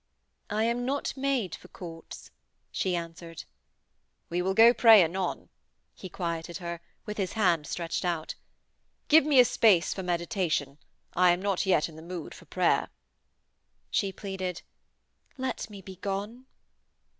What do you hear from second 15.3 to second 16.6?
'Let me begone.'